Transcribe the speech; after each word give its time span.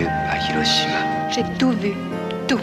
Vu 0.00 0.06
à 0.06 0.38
Hiroshima. 0.38 1.30
J'ai 1.30 1.44
tout 1.58 1.72
vu, 1.72 1.92
tout. 2.48 2.58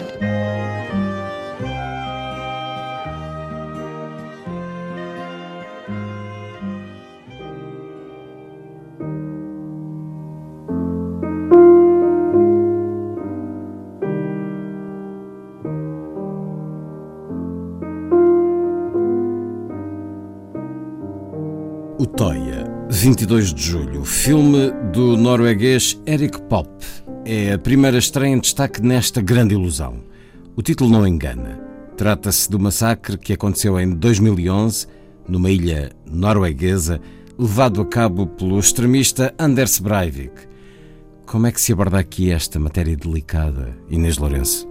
O 22.00 22.06
Toia, 22.06 22.64
22 22.90 23.52
de 23.52 23.56
julho, 23.56 24.04
filme 24.04 24.72
do 24.92 25.16
norueguês 25.16 25.96
Eric 26.06 26.38
Pop. 26.48 26.68
É 27.30 27.52
a 27.52 27.58
primeira 27.58 27.98
estreia 27.98 28.32
em 28.32 28.40
destaque 28.40 28.80
nesta 28.80 29.20
grande 29.20 29.52
ilusão. 29.52 30.02
O 30.56 30.62
título 30.62 30.88
não 30.88 31.06
engana. 31.06 31.60
Trata-se 31.94 32.50
do 32.50 32.58
massacre 32.58 33.18
que 33.18 33.34
aconteceu 33.34 33.78
em 33.78 33.90
2011, 33.94 34.86
numa 35.28 35.50
ilha 35.50 35.92
norueguesa, 36.10 37.02
levado 37.38 37.82
a 37.82 37.84
cabo 37.84 38.26
pelo 38.26 38.58
extremista 38.58 39.34
Anders 39.38 39.78
Breivik. 39.78 40.48
Como 41.26 41.46
é 41.46 41.52
que 41.52 41.60
se 41.60 41.70
aborda 41.70 41.98
aqui 41.98 42.30
esta 42.30 42.58
matéria 42.58 42.96
delicada, 42.96 43.76
Inês 43.90 44.16
Lourenço? 44.16 44.66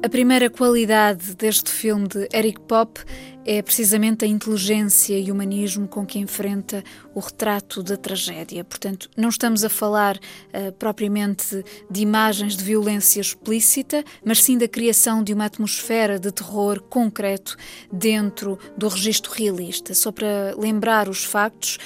A 0.00 0.08
primeira 0.08 0.48
qualidade 0.48 1.34
deste 1.34 1.72
filme 1.72 2.06
de 2.06 2.28
Eric 2.32 2.60
Pop 2.60 3.00
é 3.44 3.60
precisamente 3.62 4.24
a 4.24 4.28
inteligência 4.28 5.18
e 5.18 5.32
humanismo 5.32 5.88
com 5.88 6.06
que 6.06 6.20
enfrenta 6.20 6.84
o 7.14 7.18
retrato 7.18 7.82
da 7.82 7.96
tragédia. 7.96 8.62
Portanto, 8.62 9.10
não 9.16 9.28
estamos 9.28 9.64
a 9.64 9.68
falar 9.68 10.16
uh, 10.16 10.70
propriamente 10.78 11.64
de 11.90 12.00
imagens 12.00 12.56
de 12.56 12.62
violência 12.62 13.20
explícita, 13.20 14.04
mas 14.24 14.44
sim 14.44 14.56
da 14.56 14.68
criação 14.68 15.24
de 15.24 15.32
uma 15.32 15.46
atmosfera 15.46 16.16
de 16.16 16.30
terror 16.30 16.80
concreto 16.82 17.56
dentro 17.90 18.56
do 18.76 18.86
registro 18.86 19.32
realista. 19.32 19.94
Só 19.94 20.12
para 20.12 20.54
lembrar 20.56 21.08
os 21.08 21.24
factos, 21.24 21.78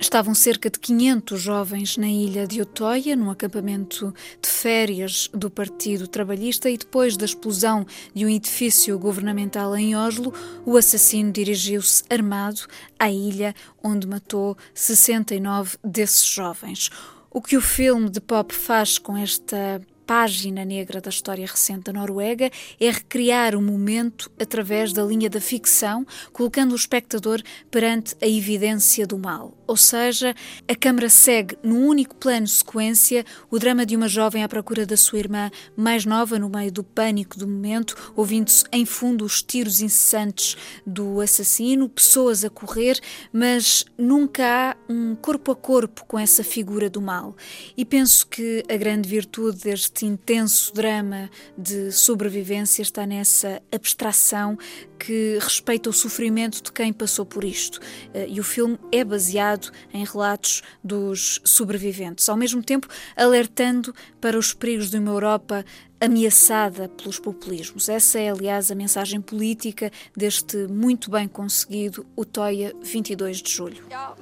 Estavam 0.00 0.32
cerca 0.32 0.70
de 0.70 0.78
500 0.78 1.40
jovens 1.40 1.96
na 1.96 2.06
ilha 2.06 2.46
de 2.46 2.62
Utoia, 2.62 3.16
num 3.16 3.30
acampamento 3.30 4.14
de 4.40 4.48
férias 4.48 5.28
do 5.34 5.50
Partido 5.50 6.06
Trabalhista, 6.06 6.70
e 6.70 6.78
depois 6.78 7.16
da 7.16 7.24
explosão 7.24 7.84
de 8.14 8.24
um 8.24 8.28
edifício 8.28 8.96
governamental 8.96 9.76
em 9.76 9.96
Oslo, 9.96 10.32
o 10.64 10.76
assassino 10.76 11.32
dirigiu-se 11.32 12.04
armado 12.08 12.60
à 12.96 13.10
ilha, 13.10 13.54
onde 13.82 14.06
matou 14.06 14.56
69 14.72 15.76
desses 15.82 16.24
jovens. 16.24 16.90
O 17.28 17.42
que 17.42 17.56
o 17.56 17.60
filme 17.60 18.08
de 18.08 18.20
pop 18.20 18.54
faz 18.54 18.98
com 18.98 19.16
esta 19.16 19.80
página 20.08 20.64
negra 20.64 21.02
da 21.02 21.10
história 21.10 21.46
recente 21.46 21.82
da 21.82 21.92
Noruega 21.92 22.50
é 22.80 22.90
recriar 22.90 23.54
o 23.54 23.60
momento 23.60 24.30
através 24.40 24.90
da 24.90 25.04
linha 25.04 25.28
da 25.28 25.38
ficção, 25.38 26.06
colocando 26.32 26.72
o 26.72 26.76
espectador 26.76 27.42
perante 27.70 28.16
a 28.22 28.26
evidência 28.26 29.06
do 29.06 29.18
mal. 29.18 29.52
Ou 29.66 29.76
seja, 29.76 30.34
a 30.66 30.74
câmara 30.74 31.10
segue 31.10 31.58
num 31.62 31.86
único 31.86 32.16
plano 32.16 32.46
sequência 32.46 33.22
o 33.50 33.58
drama 33.58 33.84
de 33.84 33.94
uma 33.94 34.08
jovem 34.08 34.42
à 34.42 34.48
procura 34.48 34.86
da 34.86 34.96
sua 34.96 35.18
irmã 35.18 35.50
mais 35.76 36.06
nova 36.06 36.38
no 36.38 36.48
meio 36.48 36.72
do 36.72 36.82
pânico 36.82 37.38
do 37.38 37.46
momento, 37.46 37.94
ouvindo-se 38.16 38.64
em 38.72 38.86
fundo 38.86 39.26
os 39.26 39.42
tiros 39.42 39.82
incessantes 39.82 40.56
do 40.86 41.20
assassino, 41.20 41.86
pessoas 41.86 42.46
a 42.46 42.48
correr, 42.48 42.98
mas 43.30 43.84
nunca 43.98 44.70
há 44.70 44.76
um 44.90 45.14
corpo 45.14 45.52
a 45.52 45.56
corpo 45.56 46.06
com 46.06 46.18
essa 46.18 46.42
figura 46.42 46.88
do 46.88 47.02
mal. 47.02 47.36
E 47.76 47.84
penso 47.84 48.26
que 48.26 48.64
a 48.70 48.76
grande 48.78 49.06
virtude 49.06 49.58
deste 49.58 49.97
intenso 50.06 50.72
drama 50.72 51.30
de 51.56 51.92
sobrevivência 51.92 52.82
está 52.82 53.06
nessa 53.06 53.62
abstração 53.72 54.58
que 54.98 55.38
respeita 55.40 55.88
o 55.88 55.92
sofrimento 55.92 56.62
de 56.62 56.72
quem 56.72 56.92
passou 56.92 57.24
por 57.24 57.44
isto. 57.44 57.80
E 58.28 58.40
o 58.40 58.44
filme 58.44 58.78
é 58.90 59.04
baseado 59.04 59.70
em 59.92 60.04
relatos 60.04 60.62
dos 60.82 61.40
sobreviventes, 61.44 62.28
ao 62.28 62.36
mesmo 62.36 62.62
tempo 62.62 62.88
alertando 63.16 63.94
para 64.20 64.38
os 64.38 64.52
perigos 64.52 64.90
de 64.90 64.98
uma 64.98 65.10
Europa 65.10 65.64
ameaçada 66.00 66.88
pelos 66.88 67.18
populismos. 67.18 67.88
Essa 67.88 68.18
é, 68.18 68.30
aliás, 68.30 68.70
a 68.70 68.74
mensagem 68.74 69.20
política 69.20 69.90
deste 70.16 70.66
muito 70.68 71.10
bem 71.10 71.26
conseguido 71.28 72.06
Utoia 72.16 72.74
22 72.82 73.42
de 73.42 73.50
julho. 73.50 73.84
Ja, 73.90 74.14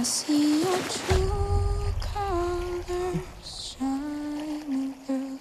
I 0.00 0.02
see 0.02 0.62
your 0.62 0.78
true 0.88 1.92
colors 2.00 3.76
shining 3.76 4.94
through. 5.04 5.38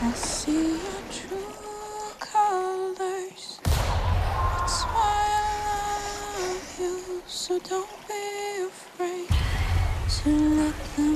I 0.00 0.12
see 0.12 0.70
your 0.70 1.02
true 1.12 2.14
colors. 2.18 3.60
That's 3.62 4.84
why 4.84 5.22
I 5.36 6.00
love 6.40 6.76
you. 6.80 7.22
So 7.26 7.58
don't 7.58 7.90
be 8.08 8.24
afraid 8.64 9.28
to 10.16 10.30
let 10.56 10.96
them 10.96 11.15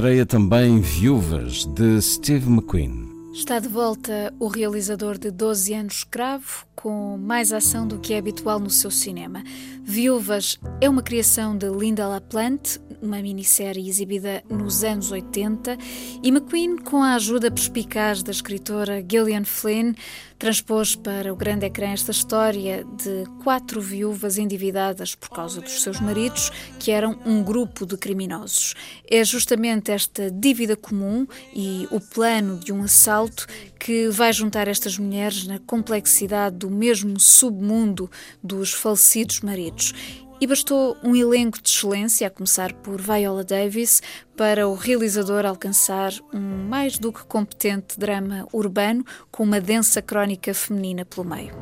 Estreia 0.00 0.24
também 0.24 0.80
Viúvas, 0.80 1.66
de 1.66 2.00
Steve 2.00 2.48
McQueen. 2.48 3.06
Está 3.34 3.58
de 3.58 3.68
volta 3.68 4.32
o 4.40 4.48
realizador 4.48 5.18
de 5.18 5.30
12 5.30 5.74
anos 5.74 5.96
escravo, 5.96 6.64
com 6.74 7.18
mais 7.18 7.52
ação 7.52 7.86
do 7.86 7.98
que 7.98 8.14
é 8.14 8.18
habitual 8.18 8.58
no 8.58 8.70
seu 8.70 8.90
cinema. 8.90 9.44
Viúvas 9.84 10.58
é 10.80 10.88
uma 10.88 11.02
criação 11.02 11.54
de 11.54 11.68
Linda 11.68 12.08
LaPlante, 12.08 12.80
uma 13.02 13.20
minissérie 13.22 13.88
exibida 13.88 14.42
nos 14.48 14.84
anos 14.84 15.10
80, 15.10 15.76
e 16.22 16.28
McQueen, 16.28 16.76
com 16.78 17.02
a 17.02 17.14
ajuda 17.14 17.50
perspicaz 17.50 18.22
da 18.22 18.30
escritora 18.30 19.04
Gillian 19.06 19.44
Flynn, 19.44 19.94
transpôs 20.38 20.96
para 20.96 21.32
o 21.32 21.36
grande 21.36 21.66
ecrã 21.66 21.90
esta 21.90 22.10
história 22.10 22.82
de 22.96 23.24
quatro 23.44 23.80
viúvas 23.80 24.38
endividadas 24.38 25.14
por 25.14 25.28
causa 25.28 25.60
dos 25.60 25.82
seus 25.82 26.00
maridos, 26.00 26.50
que 26.78 26.90
eram 26.90 27.18
um 27.26 27.42
grupo 27.42 27.84
de 27.84 27.96
criminosos. 27.96 28.74
É 29.08 29.22
justamente 29.22 29.92
esta 29.92 30.30
dívida 30.30 30.76
comum 30.76 31.26
e 31.54 31.86
o 31.90 32.00
plano 32.00 32.58
de 32.58 32.72
um 32.72 32.82
assalto 32.82 33.46
que 33.78 34.08
vai 34.08 34.32
juntar 34.32 34.66
estas 34.66 34.96
mulheres 34.96 35.46
na 35.46 35.58
complexidade 35.58 36.56
do 36.56 36.70
mesmo 36.70 37.20
submundo 37.20 38.10
dos 38.42 38.72
falecidos 38.72 39.40
maridos. 39.40 39.94
E 40.40 40.46
bastou 40.46 40.96
um 41.02 41.14
elenco 41.14 41.60
de 41.60 41.68
excelência, 41.68 42.26
a 42.26 42.30
começar 42.30 42.72
por 42.72 42.98
Viola 42.98 43.44
Davis, 43.44 44.02
para 44.34 44.66
o 44.66 44.74
realizador 44.74 45.44
alcançar 45.44 46.12
um 46.32 46.66
mais 46.66 46.98
do 46.98 47.12
que 47.12 47.22
competente 47.24 47.98
drama 47.98 48.48
urbano 48.50 49.04
com 49.30 49.42
uma 49.42 49.60
densa 49.60 50.00
crónica 50.00 50.54
feminina 50.54 51.04
pelo 51.04 51.26
meio. 51.26 51.52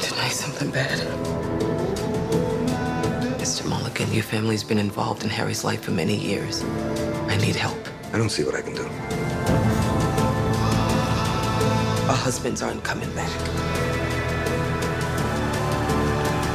Tonight, 0.00 0.32
something 0.32 0.70
bad. 0.70 1.00
And 4.00 4.14
your 4.14 4.24
family's 4.24 4.64
been 4.64 4.78
involved 4.78 5.24
in 5.24 5.28
Harry's 5.28 5.62
life 5.62 5.82
for 5.82 5.90
many 5.90 6.16
years. 6.16 6.64
I 7.28 7.36
need 7.36 7.54
help. 7.54 7.89
I 8.12 8.18
don't 8.18 8.28
see 8.28 8.42
what 8.42 8.56
I 8.56 8.60
can 8.60 8.74
do. 8.74 8.82
Our 12.08 12.16
husbands 12.16 12.60
aren't 12.60 12.82
coming 12.82 13.08
back. 13.14 13.30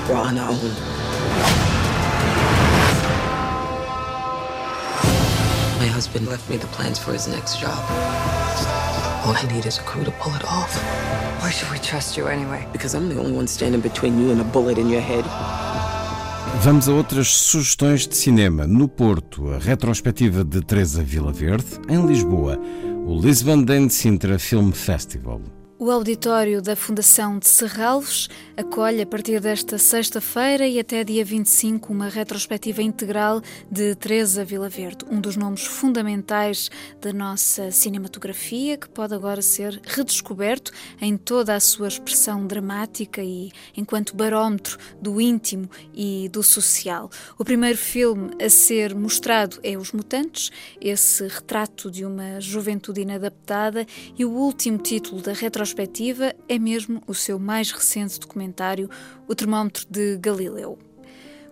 We're 0.10 0.16
on 0.16 0.38
our 0.38 0.50
own. 0.50 0.72
My 5.80 5.88
husband 5.88 6.28
left 6.28 6.50
me 6.50 6.58
the 6.58 6.68
plans 6.68 7.00
for 7.00 7.14
his 7.14 7.30
next 7.30 7.62
job. 7.62 7.80
All 9.26 9.34
I 9.34 9.48
need 9.50 9.66
is 9.66 9.78
a 9.78 9.82
crew 9.84 10.04
to 10.04 10.12
pull 10.12 10.36
it 10.36 10.44
off. 10.44 10.76
Why 11.42 11.52
should 11.52 11.72
we 11.72 11.80
trust 11.80 12.18
you 12.18 12.28
anyway? 12.28 12.68
Because 12.74 12.94
I'm 12.94 13.08
the 13.08 13.18
only 13.18 13.32
one 13.32 13.48
standing 13.48 13.80
between 13.80 14.20
you 14.20 14.32
and 14.32 14.42
a 14.42 14.44
bullet 14.44 14.78
in 14.78 14.90
your 14.90 15.02
head. 15.02 15.24
Vamos 16.62 16.90
a 16.90 16.94
outras 16.94 17.28
sugestões 17.28 18.08
de 18.08 18.16
cinema. 18.16 18.66
No 18.66 18.88
Porto, 18.88 19.50
a 19.52 19.60
retrospectiva 19.60 20.44
de 20.44 20.62
Teresa 20.62 21.04
Vila 21.04 21.32
Verde. 21.32 21.80
Em 21.88 22.06
Lisboa, 22.06 22.60
o 23.06 23.20
Lisbon 23.20 23.62
Dance 23.62 23.98
Sintra 23.98 24.40
Film 24.40 24.72
Festival. 24.72 25.42
O 25.78 25.92
auditório 25.92 26.62
da 26.62 26.76
Fundação 26.76 27.38
de 27.38 27.48
Serralves 27.48 28.30
acolhe 28.58 29.02
a 29.02 29.06
partir 29.06 29.42
desta 29.42 29.78
sexta-feira 29.78 30.66
e 30.66 30.80
até 30.80 31.04
dia 31.04 31.26
25 31.26 31.92
uma 31.92 32.08
retrospectiva 32.08 32.82
integral 32.82 33.42
de 33.70 33.96
Teresa 33.96 34.46
Vilaverde, 34.46 35.06
um 35.12 35.20
dos 35.20 35.36
nomes 35.36 35.66
fundamentais 35.66 36.70
da 37.02 37.12
nossa 37.12 37.70
cinematografia 37.70 38.78
que 38.78 38.88
pode 38.88 39.14
agora 39.14 39.42
ser 39.42 39.82
redescoberto 39.84 40.72
em 41.02 41.18
toda 41.18 41.54
a 41.54 41.60
sua 41.60 41.90
expressão 41.90 42.48
dramática 42.48 43.22
e 43.22 43.52
enquanto 43.76 44.16
barómetro 44.16 44.78
do 45.02 45.20
íntimo 45.20 45.70
e 45.94 46.30
do 46.30 46.42
social. 46.42 47.10
O 47.38 47.44
primeiro 47.44 47.78
filme 47.78 48.32
a 48.42 48.50
ser 48.50 48.96
mostrado 48.96 49.60
é 49.64 49.78
Os 49.78 49.92
Mutantes, 49.92 50.50
esse 50.80 51.28
retrato 51.28 51.92
de 51.92 52.06
uma 52.06 52.40
juventude 52.40 53.02
inadaptada, 53.02 53.86
e 54.18 54.24
o 54.24 54.32
último 54.32 54.78
título 54.78 55.22
da 55.22 55.34
retrospectiva 55.34 56.34
é 56.48 56.58
mesmo 56.58 57.02
o 57.06 57.14
seu 57.14 57.38
mais 57.38 57.72
recente 57.72 58.20
documentário, 58.46 58.90
O 59.28 59.34
Termómetro 59.34 59.86
de 59.90 60.18
Galileu. 60.18 60.78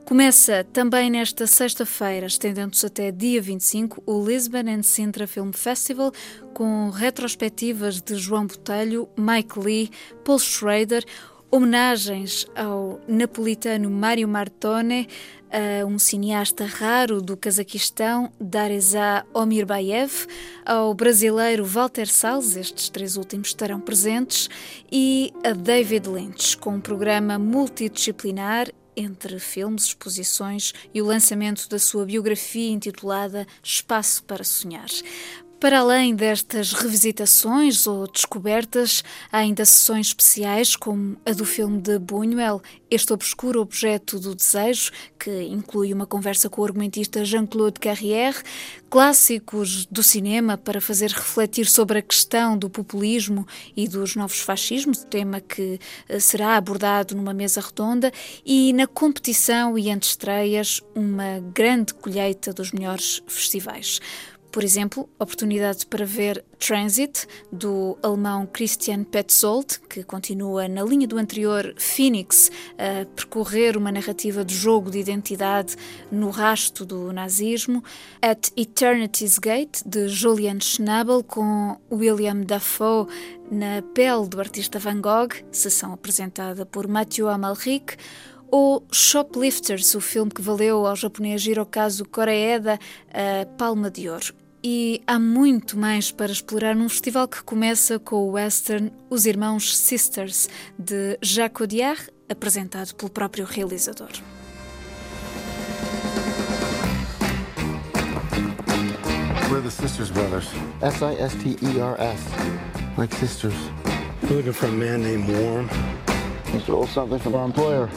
Começa 0.06 0.66
também 0.74 1.10
nesta 1.10 1.48
sexta-feira, 1.48 2.28
estendendo-se 2.28 2.86
até 2.86 3.10
dia 3.10 3.42
25, 3.42 4.04
o 4.06 4.26
Lisbon 4.26 4.70
and 4.70 4.84
Sintra 4.84 5.26
Film 5.26 5.52
Festival, 5.54 6.12
com 6.54 6.90
retrospectivas 6.90 8.02
de 8.02 8.16
João 8.16 8.46
Botelho, 8.46 9.08
Mike 9.18 9.58
Lee, 9.58 9.92
Paul 10.26 10.40
Schrader, 10.40 11.06
homenagens 11.54 12.48
ao 12.56 13.00
napolitano 13.08 13.88
Mário 13.88 14.28
Martone, 14.28 15.08
a 15.52 15.86
um 15.86 16.00
cineasta 16.00 16.66
raro 16.66 17.22
do 17.22 17.38
Cazaquistão, 17.38 18.34
Dareza 18.42 19.24
Omirbayev, 19.32 20.26
ao 20.66 20.96
brasileiro 20.96 21.64
Walter 21.64 22.08
Salles, 22.08 22.56
estes 22.56 22.90
três 22.90 23.18
últimos 23.18 23.50
estarão 23.50 23.80
presentes, 23.80 24.50
e 24.92 25.32
a 25.44 25.52
David 25.52 26.10
Lynch, 26.10 26.58
com 26.58 26.72
um 26.72 26.82
programa 26.82 27.38
multidisciplinar 27.38 28.70
entre 28.96 29.38
filmes, 29.38 29.86
exposições 29.86 30.74
e 30.92 31.04
o 31.04 31.06
lançamento 31.06 31.70
da 31.70 31.78
sua 31.78 32.06
biografia 32.06 32.72
intitulada 32.72 33.46
Espaço 33.62 34.24
para 34.24 34.44
Sonhar. 34.44 34.90
Para 35.64 35.80
além 35.80 36.14
destas 36.14 36.74
revisitações 36.74 37.88
ou 37.88 38.06
descobertas, 38.06 39.02
há 39.32 39.38
ainda 39.38 39.64
sessões 39.64 40.08
especiais, 40.08 40.76
como 40.76 41.16
a 41.26 41.32
do 41.32 41.46
filme 41.46 41.80
de 41.80 41.98
Buñuel, 42.00 42.62
Este 42.92 43.14
Obscuro 43.14 43.62
Objeto 43.62 44.20
do 44.20 44.36
Desejo, 44.36 44.92
que 45.18 45.32
inclui 45.44 45.94
uma 45.94 46.06
conversa 46.06 46.50
com 46.50 46.62
o 46.62 46.66
argumentista 46.66 47.24
Jean-Claude 47.24 47.80
Carrière, 47.80 48.44
clássicos 48.90 49.86
do 49.86 50.04
cinema 50.04 50.58
para 50.58 50.82
fazer 50.82 51.12
refletir 51.12 51.66
sobre 51.66 52.00
a 52.00 52.02
questão 52.02 52.58
do 52.58 52.70
populismo 52.70 53.48
e 53.74 53.88
dos 53.88 54.18
novos 54.18 54.42
fascismos, 54.42 55.06
tema 55.10 55.40
que 55.40 55.80
eh, 56.10 56.20
será 56.20 56.58
abordado 56.58 57.16
numa 57.16 57.34
mesa 57.34 57.62
redonda, 57.62 58.12
e 58.46 58.74
na 58.74 58.86
competição 58.86 59.80
e 59.80 59.90
antestreias, 59.90 60.82
uma 60.94 61.40
grande 61.54 61.94
colheita 61.94 62.52
dos 62.52 62.74
melhores 62.74 63.24
festivais. 63.28 64.02
Por 64.54 64.64
exemplo, 64.64 65.10
oportunidade 65.18 65.84
para 65.88 66.06
ver 66.06 66.46
Transit, 66.60 67.26
do 67.52 67.98
alemão 68.04 68.46
Christian 68.46 69.04
Petzold, 69.04 69.80
que 69.90 70.04
continua 70.04 70.68
na 70.68 70.84
linha 70.84 71.08
do 71.08 71.18
anterior 71.18 71.74
Phoenix, 71.76 72.52
a 72.78 73.04
percorrer 73.16 73.76
uma 73.76 73.92
narrativa 73.92 74.46
de 74.46 74.54
jogo 74.54 74.92
de 74.92 75.00
identidade 75.00 75.76
no 76.12 76.30
rasto 76.30 76.86
do 76.86 77.12
nazismo. 77.12 77.84
At 78.22 78.52
Eternity's 78.56 79.40
Gate, 79.40 79.82
de 79.88 80.08
Julian 80.08 80.60
Schnabel, 80.60 81.24
com 81.24 81.76
William 81.92 82.42
Dafoe 82.42 83.08
na 83.50 83.82
pele 83.96 84.28
do 84.28 84.40
artista 84.40 84.78
Van 84.78 85.02
Gogh, 85.02 85.34
sessão 85.52 85.94
apresentada 85.94 86.64
por 86.64 86.88
Mathieu 86.88 87.28
Amalric 87.28 87.98
ou 88.52 88.86
Shoplifters, 88.92 89.96
o 89.96 90.00
filme 90.00 90.30
que 90.30 90.44
valeu 90.44 90.86
ao 90.86 90.96
japonês 90.96 91.44
Hirokazu 91.44 92.06
Koreeda 92.06 92.78
a 93.12 93.48
Palma 93.58 93.90
de 93.90 94.08
Ouro. 94.08 94.43
E 94.66 95.04
há 95.06 95.20
muito 95.20 95.78
mais 95.78 96.10
para 96.10 96.32
explorar 96.32 96.74
num 96.74 96.88
festival 96.88 97.28
que 97.28 97.44
começa 97.44 98.00
com 98.00 98.16
o 98.16 98.32
western 98.32 98.94
Os 99.10 99.26
Irmãos 99.26 99.78
Sisters, 99.78 100.48
de 100.80 101.18
Jacques 101.22 101.60
Audiard, 101.60 102.10
apresentado 102.30 102.96
pelo 102.96 103.12
próprio 103.12 103.44
realizador. 103.44 104.08
We're 109.52 109.62
the 109.62 109.70
Sisters 109.70 110.10
Brothers. 110.10 110.48
S-I-S-T-E-R-S. 110.82 112.22
Like 112.98 113.14
sisters. 113.18 113.54
We're 114.24 114.38
looking 114.38 114.54
for 114.54 114.68
a 114.68 114.72
man 114.72 115.04
named 115.04 115.28
Warm. 115.28 115.68
He 116.54 116.60
stole 116.60 116.88
something 116.88 117.20
from 117.20 117.36
our 117.36 117.46
employer. 117.46 117.90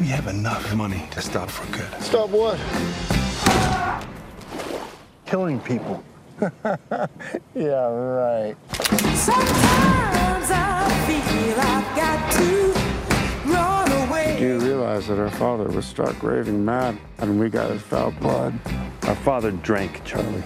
We 0.00 0.06
have 0.06 0.26
enough 0.26 0.74
money 0.74 1.06
to 1.12 1.22
stop 1.22 1.48
for 1.48 1.70
good. 1.70 2.02
Stop 2.02 2.30
what? 2.30 2.58
Killing 5.30 5.60
people. 5.60 6.02
yeah, 7.54 7.86
right. 7.86 8.56
Sometimes 9.14 10.50
I 10.50 10.90
feel 11.06 11.60
I've 11.60 11.90
got 11.94 12.32
to 12.32 12.72
run 13.46 14.08
away. 14.08 14.36
Do 14.40 14.44
you 14.44 14.58
realize 14.58 15.06
that 15.06 15.18
our 15.20 15.30
father 15.30 15.68
was 15.68 15.86
stark 15.86 16.20
raving 16.22 16.64
mad 16.64 16.98
and 17.18 17.38
we 17.38 17.48
got 17.48 17.70
his 17.70 17.80
foul 17.80 18.10
blood? 18.10 18.54
Our 19.06 19.14
father 19.14 19.52
drank, 19.52 20.02
Charlie. 20.04 20.42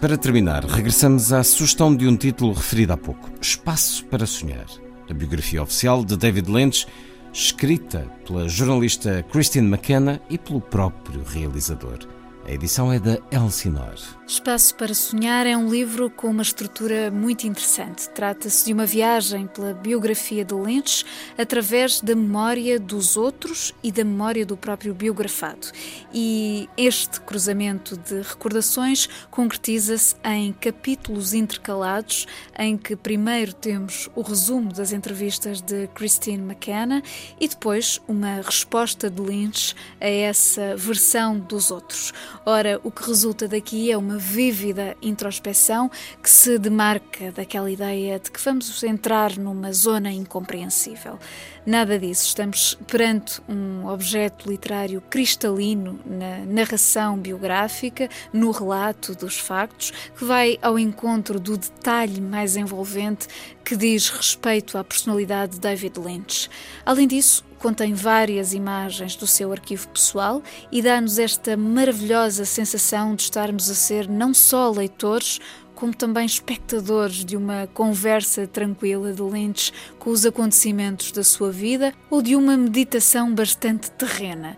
Para 0.00 0.16
terminar, 0.16 0.64
regressamos 0.64 1.32
à 1.32 1.44
sugestão 1.44 1.94
de 1.94 2.08
um 2.08 2.16
título 2.16 2.54
referido 2.54 2.94
há 2.94 2.96
pouco: 2.96 3.30
Espaço 3.40 4.04
para 4.06 4.24
Sonhar. 4.24 4.66
A 5.10 5.12
biografia 5.12 5.62
oficial 5.62 6.04
de 6.04 6.16
David 6.16 6.48
Lynch 6.48 6.86
escrita 7.32 8.06
pela 8.26 8.48
jornalista 8.48 9.22
Christine 9.30 9.68
McKenna 9.68 10.20
e 10.28 10.36
pelo 10.36 10.60
próprio 10.60 11.22
realizador. 11.24 11.98
A 12.44 12.50
edição 12.50 12.92
é 12.92 12.98
da 12.98 13.18
Elsinore. 13.30 14.02
Espaço 14.26 14.74
para 14.74 14.94
Sonhar 14.94 15.46
é 15.46 15.56
um 15.56 15.70
livro 15.70 16.10
com 16.10 16.28
uma 16.28 16.42
estrutura 16.42 17.08
muito 17.08 17.46
interessante. 17.46 18.08
Trata-se 18.08 18.64
de 18.64 18.72
uma 18.72 18.84
viagem 18.84 19.46
pela 19.46 19.72
biografia 19.72 20.44
de 20.44 20.52
Lynch 20.52 21.04
através 21.38 22.00
da 22.00 22.16
memória 22.16 22.80
dos 22.80 23.16
outros 23.16 23.72
e 23.80 23.92
da 23.92 24.02
memória 24.02 24.44
do 24.44 24.56
próprio 24.56 24.92
biografado. 24.92 25.68
E 26.12 26.68
este 26.76 27.20
cruzamento 27.20 27.96
de 27.96 28.22
recordações 28.22 29.08
concretiza-se 29.30 30.16
em 30.24 30.52
capítulos 30.52 31.34
intercalados 31.34 32.26
em 32.58 32.76
que 32.76 32.96
primeiro 32.96 33.52
temos 33.52 34.08
o 34.16 34.22
resumo 34.22 34.72
das 34.72 34.92
entrevistas 34.92 35.60
de 35.60 35.86
Christine 35.88 36.42
McKenna 36.42 37.02
e 37.38 37.46
depois 37.46 38.00
uma 38.08 38.40
resposta 38.40 39.08
de 39.08 39.20
Lynch 39.20 39.76
a 40.00 40.08
essa 40.08 40.74
versão 40.76 41.38
dos 41.38 41.70
outros. 41.70 42.12
Ora, 42.44 42.80
o 42.82 42.90
que 42.90 43.06
resulta 43.06 43.46
daqui 43.46 43.90
é 43.90 43.96
uma 43.96 44.18
vívida 44.18 44.96
introspeção 45.00 45.90
que 46.22 46.30
se 46.30 46.58
demarca 46.58 47.32
daquela 47.32 47.70
ideia 47.70 48.18
de 48.18 48.30
que 48.30 48.40
vamos 48.40 48.82
entrar 48.82 49.36
numa 49.36 49.72
zona 49.72 50.10
incompreensível. 50.10 51.18
Nada 51.64 51.96
disso, 51.96 52.26
estamos 52.26 52.76
perante 52.88 53.40
um 53.48 53.86
objeto 53.86 54.50
literário 54.50 55.00
cristalino 55.08 56.00
na 56.04 56.38
narração 56.44 57.16
biográfica, 57.16 58.08
no 58.32 58.50
relato 58.50 59.14
dos 59.14 59.38
factos, 59.38 59.92
que 60.16 60.24
vai 60.24 60.58
ao 60.60 60.76
encontro 60.76 61.38
do 61.38 61.56
detalhe 61.56 62.20
mais 62.20 62.56
envolvente 62.56 63.28
que 63.64 63.76
diz 63.76 64.10
respeito 64.10 64.76
à 64.76 64.82
personalidade 64.82 65.52
de 65.52 65.60
David 65.60 66.00
Lynch. 66.00 66.50
Além 66.84 67.06
disso, 67.06 67.44
contém 67.62 67.94
várias 67.94 68.52
imagens 68.52 69.14
do 69.14 69.24
seu 69.24 69.52
arquivo 69.52 69.86
pessoal 69.88 70.42
e 70.72 70.82
dá-nos 70.82 71.16
esta 71.16 71.56
maravilhosa 71.56 72.44
sensação 72.44 73.14
de 73.14 73.22
estarmos 73.22 73.70
a 73.70 73.74
ser 73.74 74.08
não 74.08 74.34
só 74.34 74.68
leitores, 74.68 75.38
como 75.72 75.94
também 75.94 76.26
espectadores 76.26 77.24
de 77.24 77.36
uma 77.36 77.68
conversa 77.68 78.48
tranquila 78.48 79.12
de 79.12 79.22
Lynch 79.22 79.72
com 79.96 80.10
os 80.10 80.26
acontecimentos 80.26 81.12
da 81.12 81.22
sua 81.22 81.52
vida 81.52 81.94
ou 82.10 82.20
de 82.20 82.34
uma 82.34 82.56
meditação 82.56 83.32
bastante 83.32 83.92
terrena. 83.92 84.56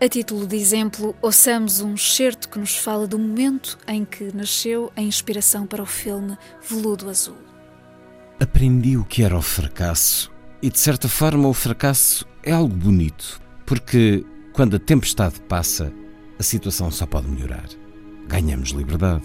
A 0.00 0.08
título 0.08 0.46
de 0.46 0.54
exemplo, 0.54 1.16
ouçamos 1.20 1.80
um 1.80 1.94
excerto 1.94 2.48
que 2.48 2.60
nos 2.60 2.76
fala 2.76 3.08
do 3.08 3.18
momento 3.18 3.76
em 3.88 4.04
que 4.04 4.32
nasceu 4.32 4.92
a 4.94 5.02
inspiração 5.02 5.66
para 5.66 5.82
o 5.82 5.86
filme 5.86 6.38
Veludo 6.62 7.10
Azul. 7.10 7.38
Aprendi 8.38 8.96
o 8.96 9.04
que 9.04 9.24
era 9.24 9.36
o 9.36 9.42
fracasso 9.42 10.35
e, 10.62 10.70
de 10.70 10.78
certa 10.78 11.08
forma, 11.08 11.48
o 11.48 11.54
fracasso 11.54 12.26
é 12.42 12.52
algo 12.52 12.74
bonito, 12.74 13.40
porque 13.64 14.24
quando 14.52 14.76
a 14.76 14.78
tempestade 14.78 15.40
passa, 15.42 15.92
a 16.38 16.42
situação 16.42 16.90
só 16.90 17.06
pode 17.06 17.28
melhorar. 17.28 17.68
Ganhamos 18.26 18.70
liberdade. 18.70 19.24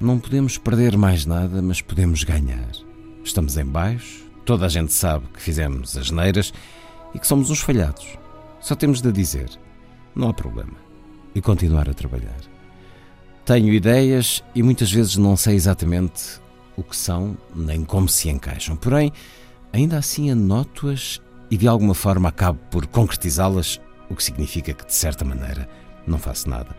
Não 0.00 0.18
podemos 0.18 0.58
perder 0.58 0.96
mais 0.96 1.26
nada, 1.26 1.60
mas 1.60 1.80
podemos 1.80 2.22
ganhar. 2.22 2.70
Estamos 3.24 3.56
em 3.56 3.64
baixo, 3.64 4.24
toda 4.44 4.66
a 4.66 4.68
gente 4.68 4.92
sabe 4.92 5.26
que 5.32 5.42
fizemos 5.42 5.96
as 5.96 6.10
neiras 6.10 6.52
e 7.14 7.18
que 7.18 7.26
somos 7.26 7.50
uns 7.50 7.60
falhados. 7.60 8.06
Só 8.60 8.74
temos 8.74 9.00
de 9.00 9.10
dizer: 9.10 9.50
não 10.14 10.28
há 10.28 10.34
problema. 10.34 10.86
E 11.34 11.40
continuar 11.40 11.88
a 11.88 11.94
trabalhar. 11.94 12.40
Tenho 13.44 13.72
ideias 13.72 14.42
e 14.54 14.62
muitas 14.62 14.90
vezes 14.90 15.16
não 15.16 15.36
sei 15.36 15.54
exatamente 15.54 16.40
o 16.76 16.82
que 16.82 16.96
são 16.96 17.36
nem 17.54 17.84
como 17.84 18.08
se 18.08 18.28
encaixam. 18.28 18.74
Porém, 18.74 19.12
ainda 19.76 19.98
assim 19.98 20.30
anoto-as 20.30 21.20
e 21.50 21.56
de 21.56 21.68
alguma 21.68 21.94
forma 21.94 22.28
acabo 22.28 22.58
por 22.70 22.86
concretizá-las, 22.86 23.80
o 24.08 24.16
que 24.16 24.24
significa 24.24 24.72
que, 24.72 24.86
de 24.86 24.94
certa 24.94 25.24
maneira, 25.24 25.68
não 26.06 26.18
faço 26.18 26.48
nada. 26.48 26.74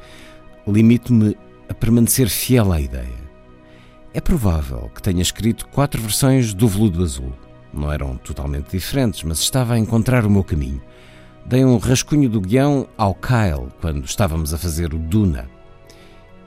Limito-me 0.67 1.37
a 1.69 1.73
permanecer 1.73 2.27
fiel 2.27 2.71
à 2.71 2.81
ideia. 2.81 3.27
É 4.13 4.19
provável 4.19 4.89
que 4.95 5.01
tenha 5.01 5.21
escrito 5.21 5.67
quatro 5.67 6.01
versões 6.01 6.53
do 6.53 6.67
Veludo 6.67 7.03
Azul. 7.03 7.33
Não 7.71 7.91
eram 7.91 8.17
totalmente 8.17 8.71
diferentes, 8.71 9.21
mas 9.23 9.39
estava 9.39 9.75
a 9.75 9.79
encontrar 9.79 10.25
o 10.25 10.29
meu 10.29 10.43
caminho. 10.43 10.81
Dei 11.45 11.63
um 11.63 11.77
rascunho 11.77 12.29
do 12.29 12.41
guião 12.41 12.87
ao 12.97 13.13
Kyle 13.13 13.71
quando 13.79 14.03
estávamos 14.05 14.53
a 14.53 14.57
fazer 14.57 14.93
o 14.93 14.97
Duna. 14.97 15.47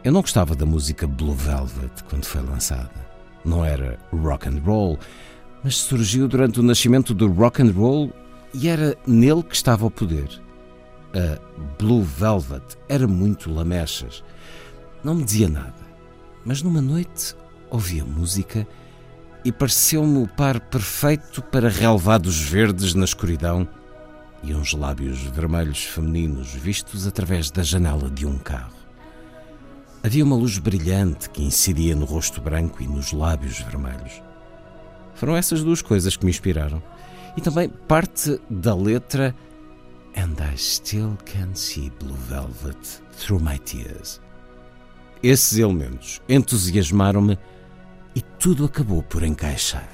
Eu 0.03 0.13
não 0.13 0.21
gostava 0.21 0.57
da 0.57 0.67
música 0.67 1.07
Blue 1.07 1.35
Velvet 1.35 2.03
quando 2.09 2.25
foi 2.25 2.43
lançada. 2.43 3.09
Não 3.45 3.65
era 3.65 3.99
rock 4.13 4.49
and 4.49 4.61
roll, 4.65 4.99
mas 5.63 5.77
surgiu 5.77 6.27
durante 6.27 6.61
o 6.61 6.63
nascimento 6.63 7.15
do 7.15 7.29
rock 7.29 7.63
and 7.63 7.73
roll 7.73 8.13
e 8.53 8.69
era 8.69 8.97
nele 9.07 9.43
que 9.43 9.55
estava 9.55 9.87
o 9.87 9.91
poder. 9.91 10.29
A 11.15 11.39
Blue 11.79 12.03
Velvet 12.03 12.63
era 12.89 13.07
muito 13.07 13.53
lamechas. 13.53 14.23
Não 15.03 15.15
me 15.15 15.25
dizia 15.25 15.49
nada, 15.49 15.75
mas 16.45 16.63
numa 16.63 16.81
noite 16.81 17.35
ouvi 17.71 18.01
a 18.01 18.05
música 18.05 18.67
e 19.45 19.51
pareceu-me 19.51 20.23
o 20.23 20.29
par 20.29 20.61
perfeito 20.61 21.43
para 21.43 21.69
relevados 21.69 22.41
verdes 22.41 22.95
na 22.95 23.05
escuridão 23.05 23.67
e 24.43 24.55
uns 24.55 24.73
lábios 24.73 25.21
vermelhos 25.23 25.85
femininos 25.85 26.53
vistos 26.55 27.07
através 27.07 27.51
da 27.51 27.63
janela 27.63 28.11
de 28.11 28.27
um 28.27 28.39
carro. 28.39 28.81
Havia 30.03 30.25
uma 30.25 30.37
luz 30.37 30.59
brilhante 30.59 31.29
que 31.29 31.43
incidia 31.43 31.95
no 31.95 32.07
rosto 32.07 32.41
branco 32.41 32.83
e 32.83 32.87
nos 32.87 33.13
lábios 33.13 33.61
vermelhos. 33.61 34.23
Foram 35.21 35.37
essas 35.37 35.63
duas 35.63 35.83
coisas 35.83 36.17
que 36.17 36.25
me 36.25 36.31
inspiraram. 36.31 36.83
E 37.37 37.43
também 37.43 37.69
parte 37.69 38.41
da 38.49 38.75
letra 38.75 39.37
And 40.17 40.35
I 40.43 40.57
still 40.57 41.19
can 41.27 41.55
see 41.55 41.93
blue 42.01 42.17
velvet 42.27 43.03
through 43.13 43.45
my 43.45 43.59
tears. 43.59 44.19
Esses 45.23 45.59
elementos 45.59 46.23
entusiasmaram-me 46.27 47.39
e 48.17 48.23
tudo 48.23 48.65
acabou 48.65 49.03
por 49.03 49.23
encaixar. 49.23 49.87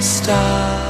Stop. 0.00 0.89